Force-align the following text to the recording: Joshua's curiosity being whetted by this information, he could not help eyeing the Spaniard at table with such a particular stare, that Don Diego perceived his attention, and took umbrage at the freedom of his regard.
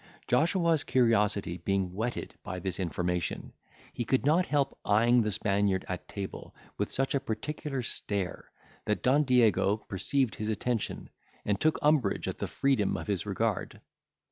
Joshua's 0.27 0.83
curiosity 0.83 1.57
being 1.57 1.93
whetted 1.93 2.33
by 2.43 2.57
this 2.57 2.79
information, 2.79 3.53
he 3.93 4.03
could 4.03 4.25
not 4.25 4.47
help 4.47 4.75
eyeing 4.83 5.21
the 5.21 5.29
Spaniard 5.29 5.85
at 5.87 6.07
table 6.07 6.55
with 6.75 6.89
such 6.91 7.13
a 7.13 7.19
particular 7.19 7.83
stare, 7.83 8.51
that 8.85 9.03
Don 9.03 9.21
Diego 9.25 9.77
perceived 9.77 10.33
his 10.33 10.49
attention, 10.49 11.11
and 11.45 11.61
took 11.61 11.77
umbrage 11.83 12.27
at 12.27 12.39
the 12.39 12.47
freedom 12.47 12.97
of 12.97 13.05
his 13.05 13.27
regard. 13.27 13.79